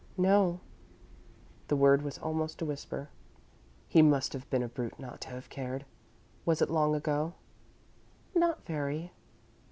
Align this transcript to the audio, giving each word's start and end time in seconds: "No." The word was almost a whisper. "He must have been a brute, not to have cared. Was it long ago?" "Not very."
"No." 0.17 0.61
The 1.67 1.75
word 1.75 2.01
was 2.01 2.17
almost 2.17 2.59
a 2.63 2.65
whisper. 2.65 3.09
"He 3.87 4.01
must 4.01 4.33
have 4.33 4.49
been 4.49 4.63
a 4.63 4.67
brute, 4.67 4.97
not 4.99 5.21
to 5.21 5.29
have 5.29 5.47
cared. 5.49 5.85
Was 6.43 6.59
it 6.59 6.71
long 6.71 6.95
ago?" 6.95 7.35
"Not 8.33 8.65
very." 8.65 9.11